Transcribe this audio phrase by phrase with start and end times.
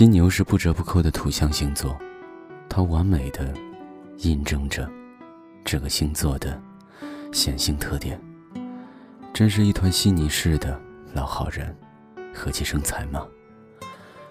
[0.00, 1.94] 金牛是不折不扣的土象星座，
[2.70, 3.52] 它完美的
[4.20, 4.90] 印证着
[5.62, 6.58] 这个星座的
[7.32, 8.18] 显性特点。
[9.34, 10.80] 真是一团稀泥似的
[11.12, 11.76] 老好人，
[12.34, 13.26] 和气生财嘛。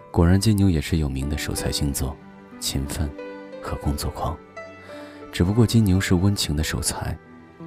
[0.10, 2.18] 果然，金牛也是有名的守财星座，
[2.60, 3.08] 勤奋
[3.62, 4.36] 和工作狂。
[5.32, 7.16] 只不过金牛是温情的守财，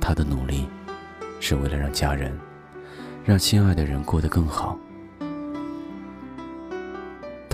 [0.00, 0.68] 他的努力
[1.38, 2.36] 是为了让家人、
[3.24, 4.76] 让心爱的人过得更好。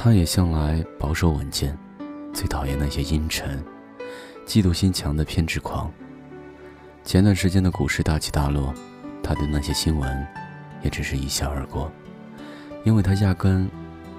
[0.00, 1.76] 他也向来保守稳健，
[2.32, 3.60] 最讨厌那些阴沉、
[4.46, 5.92] 嫉妒心强的偏执狂。
[7.02, 8.72] 前段时间的股市大起大落，
[9.24, 10.26] 他对那些新闻
[10.82, 11.90] 也只是一笑而过，
[12.84, 13.68] 因为他压根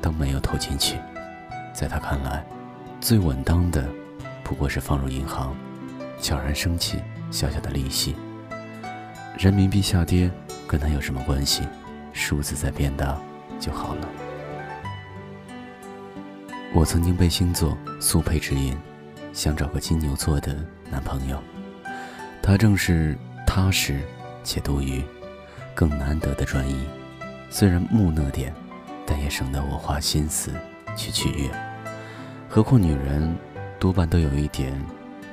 [0.01, 0.97] 都没有投进去。
[1.73, 2.45] 在他看来，
[2.99, 3.87] 最稳当的
[4.43, 5.55] 不过是放入银行。
[6.19, 6.99] 悄然升起
[7.31, 8.17] 小小的利息。
[9.37, 10.29] 人民币下跌
[10.67, 11.63] 跟他有什么关系？
[12.11, 13.17] 数字在变大
[13.61, 14.28] 就好了。
[16.73, 18.77] 我曾经被星座速配指引，
[19.33, 21.41] 想找个金牛座的男朋友。
[22.41, 24.01] 他正是踏实
[24.43, 25.03] 且多余，
[25.73, 26.87] 更难得的专一。
[27.49, 28.53] 虽然木讷点，
[29.05, 30.51] 但也省得我花心思
[30.95, 31.49] 去取悦。
[32.47, 33.35] 何况女人
[33.79, 34.73] 多半都有一点。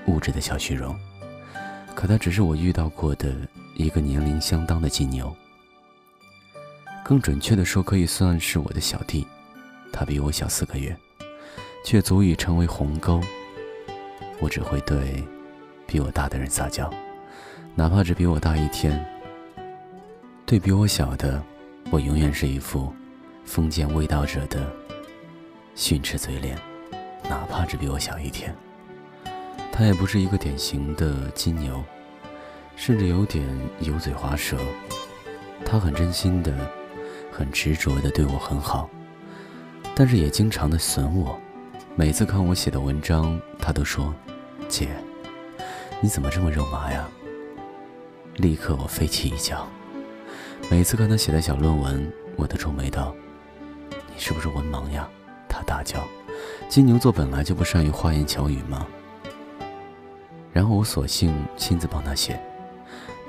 [0.06, 0.96] 物质的小虚荣，
[1.92, 3.34] 可他只是我遇到过的
[3.74, 5.34] 一个年龄相当的金牛。
[7.04, 9.26] 更准确的说，可以算是我的小弟。
[9.92, 10.96] 他比我小四个月，
[11.86, 13.20] 却足以成为鸿沟。
[14.40, 15.24] 我只会对
[15.86, 16.92] 比我大的人撒娇，
[17.76, 19.06] 哪怕只比我大一天。
[20.44, 21.40] 对比我小的，
[21.92, 22.92] 我永远是一副
[23.44, 24.68] 封建味道者的
[25.76, 26.58] 训斥嘴脸，
[27.30, 28.52] 哪怕只比我小一天。
[29.70, 31.84] 他也不是一个典型的金牛，
[32.74, 33.46] 甚至有点
[33.78, 34.58] 油嘴滑舌。
[35.64, 36.52] 他很真心的、
[37.30, 38.90] 很执着的对我很好，
[39.94, 41.40] 但是也经常的损我。
[41.98, 44.14] 每次看我写的文章，他都说
[44.68, 44.90] ：“姐，
[45.98, 47.08] 你怎么这么肉麻呀？”
[48.36, 49.66] 立刻我飞起一脚。
[50.70, 53.16] 每次看他写的小论文，我都皱眉道
[54.14, 55.08] ：“你是不是文盲呀？”
[55.48, 56.06] 他大叫
[56.68, 58.86] ：“金牛座本来就不善于花言巧语吗？”
[60.52, 62.38] 然后我索性亲自帮他写，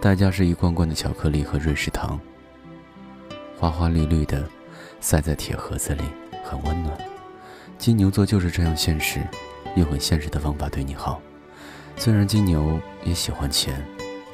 [0.01, 2.19] 代价是一罐罐的巧克力和瑞士糖，
[3.57, 4.45] 花花绿绿的，
[4.99, 6.03] 塞在铁盒子里，
[6.43, 6.97] 很温暖。
[7.77, 9.21] 金牛座就是这样现实，
[9.75, 11.21] 用很现实的方法对你好。
[11.95, 13.85] 虽然金牛也喜欢钱，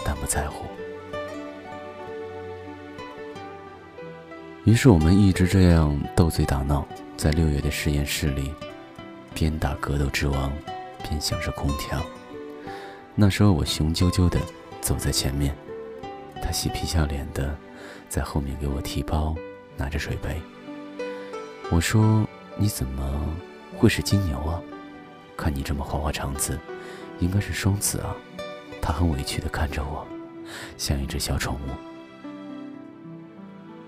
[0.06, 0.66] 但不在乎。
[4.66, 8.54] 于是我们一直这样斗嘴打闹，在六月的实验室里，
[9.34, 10.52] 边打格斗之王，
[11.08, 12.02] 边享受空调。
[13.14, 14.40] 那时候我雄赳赳的
[14.80, 15.54] 走在前面，
[16.42, 17.56] 他嬉皮笑脸的
[18.08, 19.36] 在后面给我提包，
[19.76, 20.42] 拿着水杯。
[21.70, 22.28] 我说
[22.58, 23.36] ：“你怎么
[23.78, 24.62] 会是金牛啊？
[25.36, 26.60] 看你这么花花肠子，
[27.20, 28.16] 应该是双子啊。”
[28.82, 30.06] 他很委屈的看着我，
[30.78, 31.60] 像一只小宠物。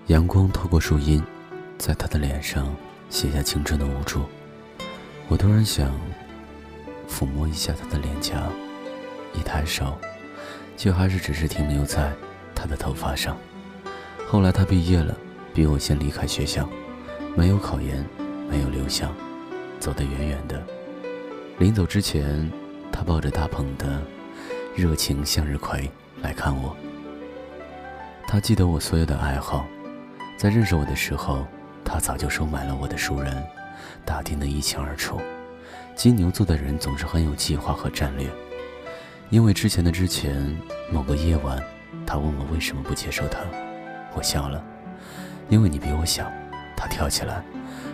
[0.06, 1.22] 阳光透过树荫，
[1.76, 2.74] 在他的脸上
[3.10, 4.22] 写下青春的无助。
[5.28, 5.92] 我突然想
[7.08, 8.48] 抚摸一下他的脸颊。
[9.34, 9.98] 一抬手，
[10.78, 12.10] 却还是只是停留在
[12.54, 13.36] 他的头发上。
[14.26, 15.14] 后来他毕业了，
[15.52, 16.66] 比我先离开学校，
[17.36, 18.02] 没有考研，
[18.48, 19.10] 没有留校，
[19.78, 20.62] 走得远远的。
[21.58, 22.50] 临走之前，
[22.92, 24.02] 他抱着大捧的
[24.74, 25.90] 热情向日葵
[26.22, 26.76] 来看我。
[28.26, 29.66] 他记得我所有的爱好，
[30.36, 31.46] 在认识我的时候，
[31.84, 33.42] 他早就收买了我的熟人，
[34.04, 35.20] 打听得一清二楚。
[35.94, 38.28] 金牛座的人总是很有计划和战略。
[39.30, 40.56] 因为之前的之前，
[40.92, 41.60] 某个夜晚，
[42.06, 43.40] 他问我为什么不接受他，
[44.14, 44.62] 我笑了。
[45.48, 46.30] 因为你比我小，
[46.76, 47.42] 他跳起来，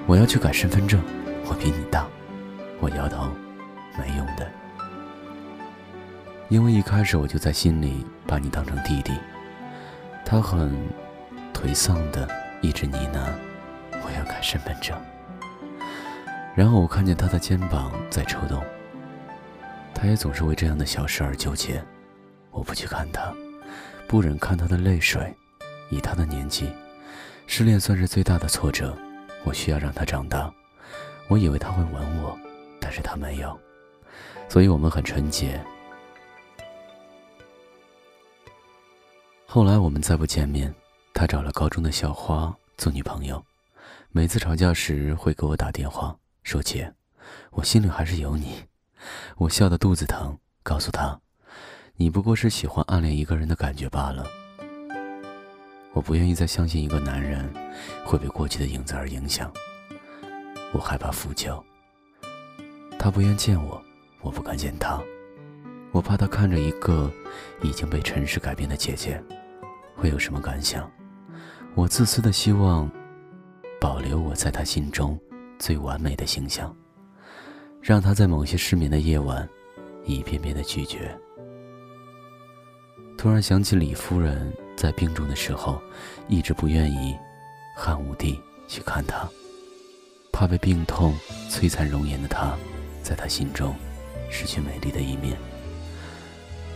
[0.07, 1.01] 我要去改身份证，
[1.47, 2.07] 我比你大，
[2.81, 3.31] 我摇头，
[3.99, 4.51] 没用的。
[6.49, 9.13] 因为一开始我就在心里把你当成弟弟，
[10.25, 10.77] 他很
[11.55, 12.29] 颓丧的
[12.61, 13.31] 一直呢喃，
[14.05, 14.95] 我要改身份证。
[16.55, 18.63] 然后我看见他的肩膀在抽动。
[19.95, 21.83] 他也总是为这样的小事而纠结，
[22.51, 23.33] 我不去看他，
[24.09, 25.33] 不忍看他的泪水。
[25.91, 26.71] 以他的年纪，
[27.47, 28.97] 失恋算是最大的挫折。
[29.45, 30.53] 我需要让他长大。
[31.29, 32.39] 我以为他会吻我，
[32.81, 33.59] 但是他没有，
[34.49, 35.59] 所以我们很纯洁。
[39.47, 40.75] 后来我们再不见面，
[41.15, 43.43] 他找了高中的校花做女朋友，
[44.11, 46.93] 每次吵架时会给我打电话说：“姐，
[47.51, 48.65] 我心里还是有你。”
[49.39, 51.19] 我笑得肚子疼，告诉他
[51.97, 54.27] ：“你不过是喜欢暗恋一个人的感觉罢了。”
[55.93, 57.49] 我不愿意再相信一个男人
[58.05, 59.53] 会被过去的影子而影响。
[60.73, 61.63] 我害怕负疚。
[62.99, 63.83] 他不愿见我，
[64.21, 65.01] 我不敢见他。
[65.91, 67.13] 我怕他看着一个
[67.63, 69.23] 已经被尘世改变的姐姐，
[69.95, 70.91] 会有什么感想？
[71.75, 72.91] 我自私的希望
[73.81, 75.19] 保留我在他心中
[75.59, 76.75] 最完美的形象，
[77.81, 79.47] 让他在某些失眠的夜晚
[80.05, 81.15] 一遍遍的拒绝。
[83.19, 85.81] 突然想起李夫人在病重的时候，
[86.29, 87.17] 一直不愿意
[87.77, 89.29] 汉武帝去看她，
[90.33, 91.17] 怕被病痛
[91.49, 92.57] 摧残容颜的她，
[93.03, 93.75] 在他心中
[94.31, 95.37] 失去美丽的一面。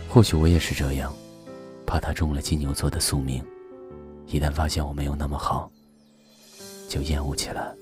[0.09, 1.13] 或许我也是这样，
[1.85, 3.43] 怕他中了金牛座的宿命，
[4.25, 5.69] 一旦发现我没有那么好，
[6.87, 7.75] 就厌恶起来。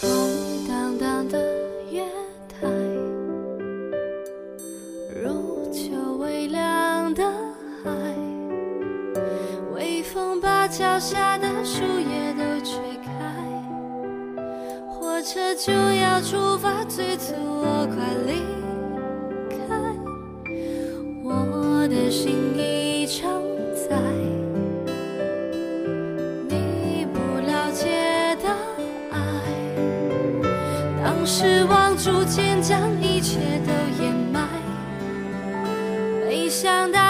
[0.00, 1.57] 空荡荡的
[10.70, 13.10] 脚下的树叶都吹开，
[14.86, 18.42] 火车就要出发，催促我快离
[19.50, 19.56] 开。
[21.24, 23.42] 我的心已承
[23.74, 23.96] 载
[26.48, 28.48] 你不了解的
[29.10, 29.16] 爱，
[31.02, 33.72] 当失望逐渐将一切都
[34.04, 34.46] 掩埋，
[36.26, 37.00] 没想到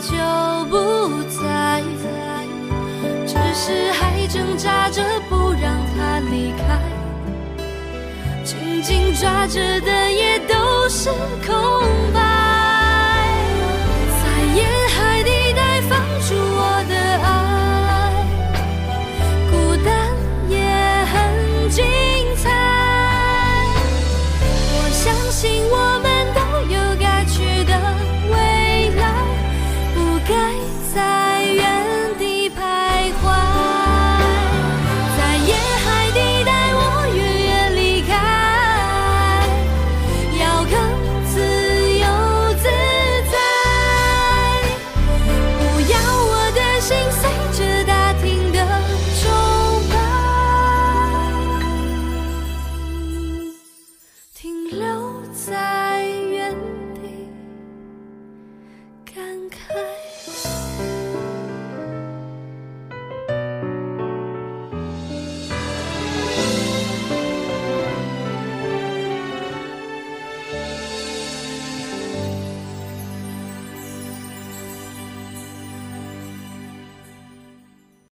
[0.00, 1.82] 就不在，
[3.26, 6.80] 只是还挣扎着不让他离开，
[8.42, 11.10] 紧紧抓着的也都是
[11.46, 11.52] 空
[12.14, 12.29] 白。